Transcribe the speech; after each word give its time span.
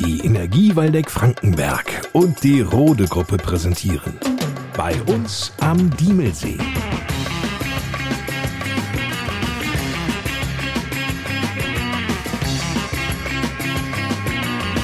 Die 0.00 0.24
Energie 0.24 0.76
Waldeck 0.76 1.10
Frankenberg 1.10 2.08
und 2.12 2.44
die 2.44 2.60
Rode 2.60 3.06
Gruppe 3.06 3.36
präsentieren. 3.36 4.14
Bei 4.76 4.94
uns 5.02 5.52
am 5.60 5.90
Diemelsee. 5.96 6.56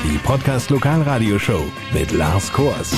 Die 0.04 0.18
Podcast 0.24 0.70
Lokalradioshow 0.70 1.64
mit 1.92 2.10
Lars 2.10 2.52
Kors. 2.52 2.92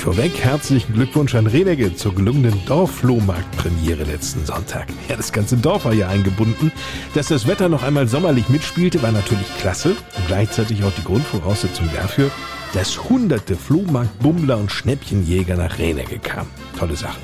Vorweg 0.00 0.32
herzlichen 0.42 0.94
Glückwunsch 0.94 1.34
an 1.34 1.46
Renege 1.46 1.94
zur 1.94 2.14
gelungenen 2.14 2.58
Dorfflohmarktpremiere 2.64 4.04
letzten 4.04 4.46
Sonntag. 4.46 4.86
Ja, 5.10 5.16
das 5.16 5.30
ganze 5.30 5.58
Dorf 5.58 5.84
war 5.84 5.92
ja 5.92 6.08
eingebunden. 6.08 6.72
Dass 7.12 7.28
das 7.28 7.46
Wetter 7.46 7.68
noch 7.68 7.82
einmal 7.82 8.08
sommerlich 8.08 8.48
mitspielte, 8.48 9.02
war 9.02 9.12
natürlich 9.12 9.46
klasse 9.58 9.90
und 9.90 10.26
gleichzeitig 10.26 10.82
auch 10.84 10.92
die 10.96 11.04
Grundvoraussetzung 11.04 11.86
dafür, 11.94 12.30
dass 12.72 13.10
hunderte 13.10 13.56
Flohmarktbummler 13.56 14.56
und 14.56 14.72
Schnäppchenjäger 14.72 15.56
nach 15.56 15.78
Renege 15.78 16.18
kamen. 16.18 16.48
Tolle 16.78 16.96
Sachen. 16.96 17.20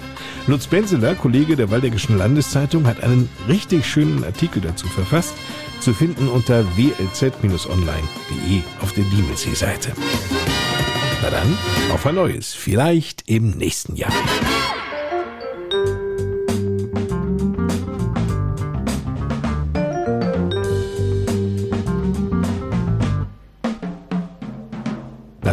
Lutz 0.47 0.67
Benzeler, 0.67 1.15
Kollege 1.15 1.57
der 1.57 1.71
Waldeckischen 1.71 2.19
Landeszeitung, 2.19 2.87
hat 2.87 3.03
einen 3.03 3.31
richtig 3.49 3.87
schönen 3.87 4.23
Artikel 4.23 4.61
dazu 4.61 4.87
verfasst, 4.87 5.33
zu 5.81 5.95
finden 5.95 6.29
unter 6.29 6.63
wlz-online.de 6.77 8.61
auf 8.83 8.93
der 8.93 9.05
Diemelsee-Seite. 9.05 9.93
Na 11.27 11.33
dann, 11.33 11.59
auf 11.91 12.07
ein 12.07 12.15
neues, 12.15 12.55
vielleicht 12.55 13.29
im 13.29 13.51
nächsten 13.51 13.97
Jahr. 13.97 14.13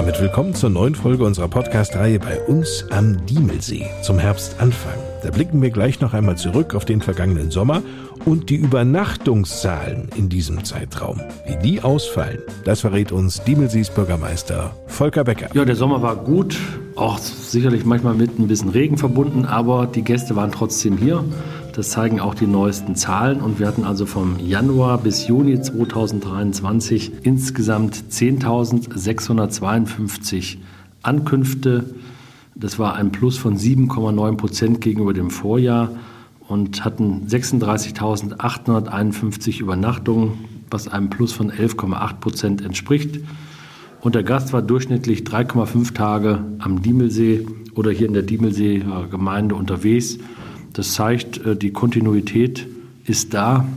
Damit 0.04 0.20
willkommen 0.20 0.54
zur 0.54 0.70
neuen 0.70 0.96
Folge 0.96 1.24
unserer 1.24 1.48
Podcast-Reihe 1.48 2.20
bei 2.20 2.38
uns 2.42 2.86
am 2.92 3.26
Diemelsee 3.26 3.86
zum 4.02 4.20
Herbstanfang. 4.20 4.98
Da 5.24 5.32
blicken 5.32 5.62
wir 5.62 5.70
gleich 5.70 6.02
noch 6.02 6.14
einmal 6.14 6.36
zurück 6.36 6.76
auf 6.76 6.84
den 6.84 7.02
vergangenen 7.02 7.52
Sommer 7.52 7.82
und 8.26 8.50
die 8.50 8.58
Übernachtungszahlen 8.58 10.10
in 10.18 10.28
diesem 10.28 10.66
Zeitraum. 10.66 11.22
Wie 11.46 11.56
die 11.56 11.82
ausfallen, 11.82 12.40
das 12.66 12.82
verrät 12.82 13.14
uns 13.14 13.46
Diemelsees 13.46 13.92
Bürgermeister 13.92 14.76
Volker 14.88 15.24
Becker. 15.24 15.48
Ja, 15.54 15.64
der 15.64 15.78
Sommer 15.78 16.02
war 16.02 16.18
gut, 16.18 16.60
auch 16.98 17.18
sicherlich 17.18 17.86
manchmal 17.86 18.14
mit 18.14 18.38
ein 18.38 18.50
bisschen 18.50 18.72
Regen 18.72 18.98
verbunden, 18.98 19.46
aber 19.46 19.88
die 19.88 20.02
Gäste 20.02 20.36
waren 20.36 20.52
trotzdem 20.52 20.98
hier. 20.98 21.24
Das 21.74 21.90
zeigen 21.90 22.20
auch 22.20 22.36
die 22.36 22.46
neuesten 22.46 22.96
Zahlen. 22.96 23.42
Und 23.42 23.60
wir 23.60 23.68
hatten 23.68 23.84
also 23.84 24.06
vom 24.06 24.38
Januar 24.38 25.00
bis 25.00 25.28
Juni 25.28 25.60
2023 25.60 27.12
insgesamt 27.24 27.96
10.652 28.12 30.58
Ankünfte. 31.02 31.96
Das 32.54 32.78
war 32.78 32.94
ein 32.94 33.12
Plus 33.12 33.40
von 33.40 33.58
7,9 33.58 34.38
Prozent 34.38 34.82
gegenüber 34.82 35.14
dem 35.14 35.32
Vorjahr 35.32 35.90
und 36.48 36.86
hatten 36.86 37.26
36.851 37.28 39.60
Übernachtungen, 39.60 40.46
was 40.70 40.88
einem 40.88 41.10
Plus 41.10 41.34
von 41.34 41.52
11,8 41.52 42.20
Prozent 42.20 42.62
entspricht. 42.62 43.20
Und 44.02 44.14
der 44.14 44.22
Gast 44.22 44.54
war 44.54 44.62
durchschnittlich 44.62 45.22
3,5 45.22 45.96
Tage 45.96 46.46
am 46.60 46.84
Diemelsee 46.84 47.48
oder 47.74 47.90
hier 47.90 48.06
in 48.06 48.14
der 48.14 48.22
Diemelsee 48.22 48.86
Gemeinde 49.10 49.56
unterwegs. 49.56 50.20
Das 50.74 50.94
zeigt, 50.94 51.38
äh, 51.46 51.56
die 51.56 51.72
Kontinuität 51.72 52.68
ist 53.06 53.34
da. 53.34 53.68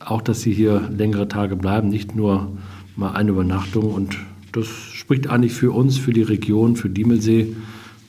Auch, 0.00 0.20
dass 0.20 0.42
sie 0.42 0.52
hier 0.52 0.90
längere 0.94 1.28
Tage 1.28 1.56
bleiben, 1.56 1.88
nicht 1.88 2.14
nur 2.14 2.52
mal 2.96 3.12
eine 3.12 3.30
Übernachtung. 3.30 3.92
Und 3.92 4.18
das 4.52 4.66
spricht 4.66 5.28
eigentlich 5.28 5.52
für 5.52 5.72
uns, 5.72 5.98
für 5.98 6.12
die 6.12 6.22
Region, 6.22 6.76
für 6.76 6.90
Diemelsee 6.90 7.54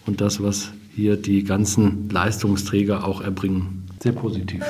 und 0.06 0.22
das, 0.22 0.42
was 0.42 0.72
hier 0.96 1.18
die 1.18 1.44
ganzen 1.44 2.10
Leistungsträger 2.10 3.06
auch 3.06 3.22
erbringen. 3.22 3.84
Sehr 4.02 4.14
positiv. 4.14 4.64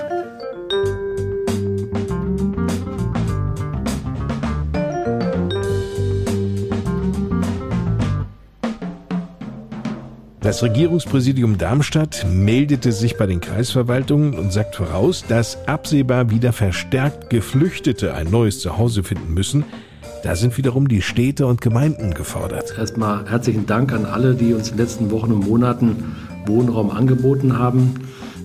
Das 10.46 10.62
Regierungspräsidium 10.62 11.58
Darmstadt 11.58 12.24
meldete 12.32 12.92
sich 12.92 13.18
bei 13.18 13.26
den 13.26 13.42
Kreisverwaltungen 13.42 14.38
und 14.38 14.54
sagt 14.54 14.76
voraus, 14.76 15.26
dass 15.28 15.58
absehbar 15.68 16.30
wieder 16.30 16.54
verstärkt 16.54 17.32
Geflüchtete 17.32 18.14
ein 18.14 18.30
neues 18.30 18.60
Zuhause 18.60 19.02
finden 19.02 19.34
müssen. 19.34 19.64
Da 20.22 20.36
sind 20.36 20.56
wiederum 20.56 20.88
die 20.88 21.02
Städte 21.02 21.48
und 21.48 21.62
Gemeinden 21.62 22.14
gefordert. 22.14 22.76
Erstmal 22.78 23.28
herzlichen 23.28 23.66
Dank 23.66 23.92
an 23.92 24.06
alle, 24.06 24.36
die 24.36 24.54
uns 24.54 24.70
in 24.70 24.78
den 24.78 24.86
letzten 24.86 25.10
Wochen 25.10 25.32
und 25.32 25.48
Monaten 25.48 26.16
Wohnraum 26.46 26.92
angeboten 26.92 27.58
haben. 27.58 27.96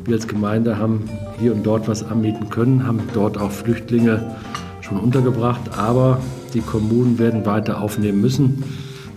Wir 0.06 0.14
als 0.14 0.26
Gemeinde 0.26 0.78
haben 0.78 1.04
hier 1.38 1.52
und 1.54 1.66
dort 1.66 1.86
was 1.86 2.02
anmieten 2.02 2.48
können, 2.48 2.86
haben 2.86 3.02
dort 3.12 3.36
auch 3.36 3.50
Flüchtlinge 3.50 4.36
schon 4.80 4.98
untergebracht, 4.98 5.76
aber 5.76 6.18
die 6.54 6.62
Kommunen 6.62 7.18
werden 7.18 7.44
weiter 7.44 7.82
aufnehmen 7.82 8.22
müssen. 8.22 8.64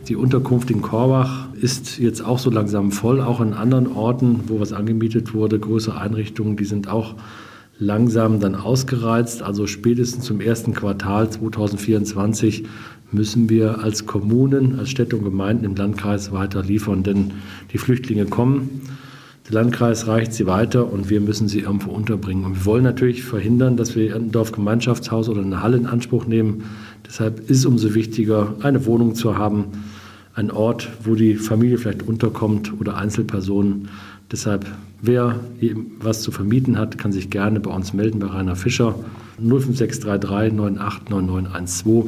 Die 0.09 0.17
Unterkunft 0.17 0.69
in 0.69 0.81
Korbach 0.81 1.47
ist 1.63 1.97
jetzt 1.97 2.23
auch 2.23 2.39
so 2.39 2.49
langsam 2.49 2.91
voll, 2.91 3.21
auch 3.21 3.39
an 3.39 3.53
anderen 3.53 3.87
Orten, 3.87 4.41
wo 4.47 4.59
was 4.59 4.73
angemietet 4.73 5.33
wurde, 5.33 5.57
größere 5.57 5.97
Einrichtungen, 5.97 6.57
die 6.57 6.65
sind 6.65 6.89
auch 6.89 7.15
langsam 7.79 8.41
dann 8.41 8.55
ausgereizt. 8.55 9.41
Also 9.41 9.65
spätestens 9.65 10.25
zum 10.25 10.41
ersten 10.41 10.73
Quartal 10.73 11.29
2024 11.29 12.65
müssen 13.13 13.49
wir 13.49 13.79
als 13.81 14.05
Kommunen, 14.05 14.77
als 14.77 14.89
Städte 14.89 15.15
und 15.15 15.23
Gemeinden 15.23 15.63
im 15.63 15.75
Landkreis 15.75 16.33
weiter 16.33 16.63
liefern, 16.63 17.03
denn 17.03 17.31
die 17.71 17.77
Flüchtlinge 17.77 18.25
kommen. 18.25 18.81
Der 19.47 19.53
Landkreis 19.61 20.07
reicht 20.07 20.33
sie 20.33 20.45
weiter 20.45 20.91
und 20.91 21.09
wir 21.09 21.21
müssen 21.21 21.47
sie 21.47 21.59
irgendwo 21.59 21.91
unterbringen. 21.91 22.43
Und 22.43 22.55
wir 22.55 22.65
wollen 22.65 22.83
natürlich 22.83 23.23
verhindern, 23.23 23.77
dass 23.77 23.95
wir 23.95 24.13
ein 24.15 24.31
Dorfgemeinschaftshaus 24.31 25.29
oder 25.29 25.41
eine 25.41 25.63
Halle 25.63 25.77
in 25.77 25.85
Anspruch 25.85 26.25
nehmen. 26.25 26.65
Deshalb 27.07 27.49
ist 27.49 27.65
umso 27.65 27.93
wichtiger, 27.93 28.55
eine 28.61 28.85
Wohnung 28.85 29.15
zu 29.15 29.37
haben, 29.37 29.65
ein 30.35 30.51
Ort, 30.51 30.89
wo 31.03 31.15
die 31.15 31.35
Familie 31.35 31.77
vielleicht 31.77 32.03
unterkommt 32.03 32.73
oder 32.79 32.97
Einzelpersonen. 32.97 33.89
Deshalb, 34.31 34.65
wer 35.01 35.39
was 35.99 36.21
zu 36.21 36.31
vermieten 36.31 36.77
hat, 36.77 36.97
kann 36.97 37.11
sich 37.11 37.29
gerne 37.29 37.59
bei 37.59 37.71
uns 37.71 37.93
melden 37.93 38.19
bei 38.19 38.27
Rainer 38.27 38.55
Fischer 38.55 38.95
05633 39.37 40.53
989912. 40.53 42.05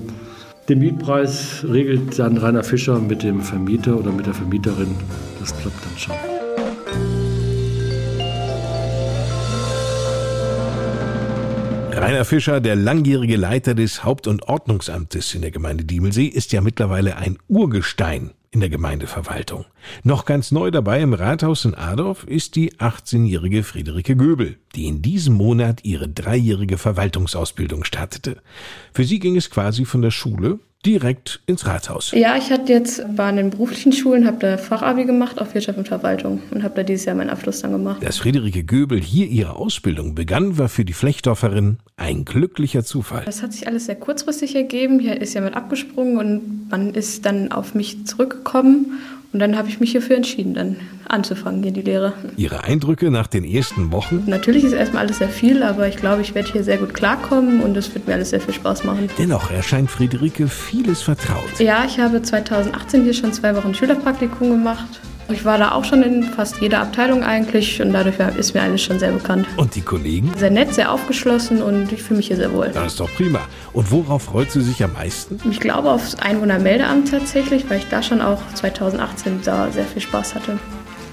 Den 0.67 0.79
Mietpreis 0.79 1.63
regelt 1.69 2.17
dann 2.17 2.37
Rainer 2.37 2.63
Fischer 2.63 2.99
mit 2.99 3.21
dem 3.21 3.41
Vermieter 3.41 3.99
oder 3.99 4.11
mit 4.11 4.25
der 4.25 4.33
Vermieterin. 4.33 4.95
Das 5.39 5.55
klappt 5.55 5.85
dann 5.85 5.97
schon. 5.97 6.34
Rainer 12.05 12.23
Fischer, 12.23 12.61
der 12.61 12.75
langjährige 12.75 13.35
Leiter 13.35 13.73
des 13.73 14.03
Haupt- 14.03 14.27
und 14.27 14.43
Ordnungsamtes 14.43 15.33
in 15.33 15.41
der 15.41 15.49
Gemeinde 15.49 15.85
Diemelsee, 15.85 16.27
ist 16.27 16.53
ja 16.53 16.61
mittlerweile 16.61 17.17
ein 17.17 17.39
Urgestein 17.47 18.29
in 18.51 18.59
der 18.59 18.69
Gemeindeverwaltung. 18.69 19.65
Noch 20.03 20.25
ganz 20.25 20.51
neu 20.51 20.69
dabei 20.69 21.01
im 21.01 21.15
Rathaus 21.15 21.65
in 21.65 21.73
Adorf 21.73 22.23
ist 22.23 22.55
die 22.57 22.73
18-jährige 22.75 23.63
Friederike 23.63 24.15
Göbel, 24.15 24.59
die 24.75 24.85
in 24.85 25.01
diesem 25.01 25.33
Monat 25.33 25.83
ihre 25.83 26.07
dreijährige 26.07 26.77
Verwaltungsausbildung 26.77 27.83
startete. 27.85 28.37
Für 28.93 29.03
sie 29.03 29.17
ging 29.17 29.35
es 29.35 29.49
quasi 29.49 29.83
von 29.83 30.03
der 30.03 30.11
Schule 30.11 30.59
direkt 30.85 31.41
ins 31.47 31.65
Rathaus. 31.65 32.11
Ja, 32.11 32.37
ich 32.37 32.51
hatte 32.51 32.71
jetzt 32.71 33.03
war 33.17 33.29
in 33.29 33.37
den 33.37 33.49
beruflichen 33.49 33.91
Schulen, 33.91 34.27
habe 34.27 34.37
da 34.39 34.57
Fachabi 34.57 35.05
gemacht 35.05 35.39
auf 35.39 35.53
Wirtschaft 35.53 35.77
und 35.77 35.87
Verwaltung 35.87 36.41
und 36.51 36.63
habe 36.63 36.75
da 36.75 36.83
dieses 36.83 37.05
Jahr 37.05 37.15
meinen 37.15 37.29
Abschluss 37.29 37.61
dann 37.61 37.71
gemacht. 37.71 38.03
Dass 38.03 38.17
Friederike 38.17 38.63
Göbel 38.63 39.01
hier 39.01 39.27
ihre 39.27 39.55
Ausbildung 39.55 40.15
begann, 40.15 40.57
war 40.57 40.69
für 40.69 40.85
die 40.85 40.93
Flechtdorferin 40.93 41.77
ein 41.97 42.25
glücklicher 42.25 42.83
Zufall. 42.83 43.23
Das 43.25 43.41
hat 43.41 43.53
sich 43.53 43.67
alles 43.67 43.85
sehr 43.85 43.95
kurzfristig 43.95 44.55
ergeben. 44.55 44.99
Hier 44.99 45.19
ist 45.19 45.33
jemand 45.33 45.55
abgesprungen 45.55 46.17
und 46.17 46.69
man 46.69 46.93
ist 46.93 47.25
dann 47.25 47.51
auf 47.51 47.73
mich 47.73 48.05
zurückgekommen 48.05 48.97
und 49.35 49.39
dann 49.39 49.57
habe 49.57 49.67
ich 49.67 49.81
mich 49.81 49.91
hierfür 49.91 50.15
entschieden, 50.15 50.53
dann 50.53 50.77
anzufangen 51.09 51.61
hier 51.61 51.73
die 51.73 51.81
Lehre. 51.81 52.13
Ihre 52.37 52.63
Eindrücke 52.63 53.11
nach 53.11 53.27
den 53.27 53.43
ersten 53.43 53.91
Wochen? 53.91 54.23
Natürlich 54.27 54.63
ist 54.63 54.71
erstmal 54.71 55.03
alles 55.03 55.17
sehr 55.17 55.27
viel, 55.27 55.61
aber 55.61 55.89
ich 55.89 55.97
glaube, 55.97 56.21
ich 56.21 56.33
werde 56.33 56.49
hier 56.49 56.63
sehr 56.63 56.77
gut 56.77 56.93
klarkommen 56.93 57.59
und 57.59 57.75
es 57.75 57.93
wird 57.93 58.07
mir 58.07 58.13
alles 58.13 58.29
sehr 58.29 58.39
viel 58.39 58.53
Spaß 58.53 58.85
machen. 58.85 59.09
Dennoch 59.17 59.51
erscheint 59.51 59.91
Friederike 59.91 60.47
vieles 60.47 61.01
vertraut. 61.01 61.59
Ja, 61.59 61.83
ich 61.85 61.99
habe 61.99 62.21
2018 62.21 63.03
hier 63.03 63.13
schon 63.13 63.33
zwei 63.33 63.53
Wochen 63.57 63.73
Schülerpraktikum 63.73 64.51
gemacht 64.51 65.01
Ich 65.29 65.43
war 65.43 65.57
da 65.57 65.71
auch 65.71 65.83
schon 65.83 66.03
in 66.03 66.23
fast 66.23 66.61
jeder 66.61 66.81
Abteilung 66.81 67.23
eigentlich 67.23 67.81
und 67.81 67.93
dadurch 67.93 68.19
ist 68.37 68.53
mir 68.53 68.61
alles 68.61 68.83
schon 68.83 68.99
sehr 68.99 69.11
bekannt. 69.11 69.47
Und 69.57 69.73
die 69.73 69.81
Kollegen? 69.81 70.31
Sehr 70.37 70.51
nett, 70.51 70.73
sehr 70.73 70.91
aufgeschlossen 70.91 71.63
und 71.63 71.91
ich 71.91 72.03
fühle 72.03 72.17
mich 72.17 72.27
hier 72.27 72.35
sehr 72.35 72.53
wohl. 72.53 72.69
Das 72.73 72.93
ist 72.93 72.99
doch 72.99 73.09
prima. 73.15 73.39
Und 73.73 73.91
worauf 73.91 74.23
freut 74.23 74.51
sie 74.51 74.61
sich 74.61 74.83
am 74.83 74.93
meisten? 74.93 75.39
Ich 75.49 75.59
glaube 75.59 75.89
aufs 75.89 76.15
Einwohnermeldeamt 76.15 77.09
tatsächlich, 77.09 77.67
weil 77.69 77.79
ich 77.79 77.87
da 77.89 78.03
schon 78.03 78.21
auch 78.21 78.41
2018 78.53 79.39
da 79.43 79.71
sehr 79.71 79.85
viel 79.85 80.01
Spaß 80.01 80.35
hatte. 80.35 80.59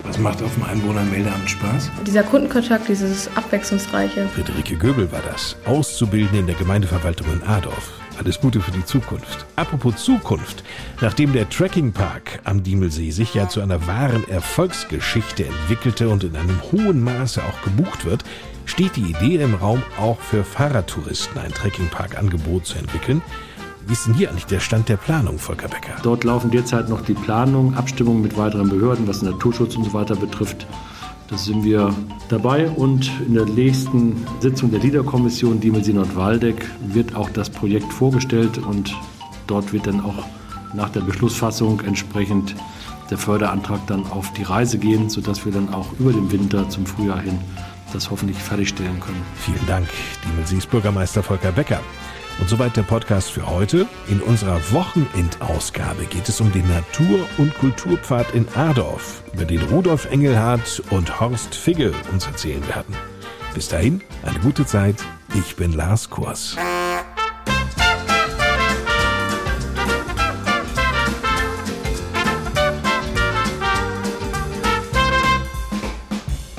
Was 0.05 0.19
macht 0.19 0.43
auf 0.43 0.53
dem 0.55 0.65
Einwohnermeldeamt 0.65 1.49
Spaß? 1.49 1.91
Dieser 2.07 2.25
Kundenkontakt, 2.25 2.89
dieses 2.89 3.31
Abwechslungsreiche. 3.37 4.29
Friederike 4.35 4.77
Göbel 4.77 5.11
war 5.11 5.23
das, 5.31 5.57
Auszubildende 5.65 6.41
in 6.41 6.47
der 6.47 6.57
Gemeindeverwaltung 6.57 7.29
in 7.33 7.43
Adorf. 7.45 8.02
Alles 8.19 8.41
Gute 8.41 8.61
für 8.61 8.71
die 8.71 8.85
Zukunft. 8.85 9.47
Apropos 9.57 9.97
Zukunft. 10.05 10.63
Nachdem 11.01 11.33
der 11.33 11.49
Trekkingpark 11.49 12.41
am 12.45 12.63
Diemelsee 12.63 13.11
sich 13.11 13.35
ja 13.35 13.49
zu 13.49 13.61
einer 13.61 13.87
wahren 13.87 14.29
Erfolgsgeschichte 14.29 15.47
entwickelte 15.47 16.09
und 16.09 16.25
in 16.25 16.37
einem 16.37 16.61
hohen 16.71 17.03
Maße 17.03 17.43
auch 17.43 17.63
gebucht 17.63 18.05
wird, 18.05 18.25
steht 18.67 18.97
die 18.97 19.11
Idee 19.11 19.43
im 19.43 19.55
Raum, 19.55 19.83
auch 19.99 20.21
für 20.21 20.45
Fahrradtouristen 20.45 21.39
ein 21.39 21.53
Trekkingpark-Angebot 21.53 22.67
zu 22.67 22.79
entwickeln. 22.79 23.23
Wie 23.87 23.95
ist 23.95 24.07
denn 24.07 24.15
hier 24.15 24.31
eigentlich 24.31 24.47
der 24.47 24.61
Stand 24.61 24.89
der 24.89 24.97
Planung, 24.97 25.39
Volker 25.39 25.69
Becker? 25.69 25.97
Dort 26.03 26.23
laufen 26.23 26.51
derzeit 26.51 26.89
noch 26.89 27.01
die 27.01 27.15
Planungen, 27.15 27.75
Abstimmungen 27.75 28.23
mit 28.23 28.37
weiteren 28.37 28.69
Behörden, 28.69 29.09
was 29.09 29.23
Naturschutz 29.23 29.75
und 29.75 29.85
so 29.85 29.93
weiter 29.93 30.15
betrifft. 30.15 30.67
Da 31.33 31.39
sind 31.39 31.65
wir 31.65 31.95
dabei 32.29 32.69
und 32.69 33.11
in 33.27 33.33
der 33.33 33.47
nächsten 33.47 34.23
Sitzung 34.41 34.71
der 34.71 34.81
Liederkommission 34.81 35.61
Diemelsee 35.61 35.95
Nordwaldeck 35.95 36.71
wird 36.89 37.15
auch 37.15 37.31
das 37.31 37.49
Projekt 37.49 37.91
vorgestellt 37.91 38.59
und 38.59 38.95
dort 39.47 39.73
wird 39.73 39.87
dann 39.87 40.03
auch 40.03 40.27
nach 40.75 40.91
der 40.91 41.01
Beschlussfassung 41.01 41.81
entsprechend 41.87 42.55
der 43.09 43.17
Förderantrag 43.17 43.81
dann 43.87 44.05
auf 44.11 44.31
die 44.35 44.43
Reise 44.43 44.77
gehen, 44.77 45.09
sodass 45.09 45.47
wir 45.47 45.53
dann 45.53 45.73
auch 45.73 45.95
über 45.99 46.13
den 46.13 46.31
Winter 46.31 46.69
zum 46.69 46.85
Frühjahr 46.85 47.23
hin 47.23 47.39
das 47.95 48.11
hoffentlich 48.11 48.37
fertigstellen 48.37 49.01
können. 49.01 49.23
Vielen 49.37 49.67
Dank, 49.67 49.89
Diemelsees 50.27 50.67
Bürgermeister 50.67 51.23
Volker 51.23 51.53
Becker. 51.53 51.81
Und 52.41 52.49
soweit 52.49 52.77
der 52.77 52.83
Podcast 52.83 53.31
für 53.31 53.49
heute. 53.49 53.87
In 54.09 54.21
unserer 54.21 54.61
Wochenendausgabe 54.73 56.05
geht 56.07 56.29
es 56.29 56.41
um 56.41 56.51
den 56.53 56.67
Natur- 56.69 57.27
und 57.39 57.55
Kulturpfad 57.55 58.35
in 58.35 58.47
Adorf, 58.55 59.23
über 59.33 59.45
den 59.45 59.63
Rudolf 59.63 60.11
Engelhardt 60.11 60.83
und 60.91 61.21
Horst 61.21 61.55
Figge 61.55 61.93
uns 62.13 62.27
erzählen 62.27 62.67
werden. 62.69 62.97
Bis 63.55 63.69
dahin, 63.69 64.01
eine 64.25 64.39
gute 64.41 64.67
Zeit. 64.67 64.97
Ich 65.35 65.57
bin 65.57 65.73
Lars 65.73 66.11
Kurs. 66.11 66.57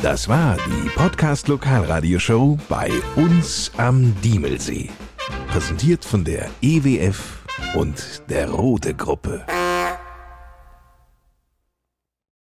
Das 0.03 0.27
war 0.27 0.57
die 0.67 0.89
Podcast 0.89 1.47
Lokalradioshow 1.47 2.57
bei 2.67 2.91
uns 3.15 3.71
am 3.77 4.13
Diemelsee. 4.21 4.89
Präsentiert 5.53 6.03
von 6.03 6.23
der 6.23 6.49
EWF 6.63 7.43
und 7.75 8.23
der 8.27 8.49
Rote 8.49 8.95
Gruppe. 8.95 9.45